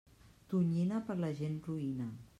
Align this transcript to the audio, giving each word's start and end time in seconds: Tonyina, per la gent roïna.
Tonyina, 0.53 1.03
per 1.11 1.19
la 1.25 1.31
gent 1.43 1.63
roïna. 1.69 2.13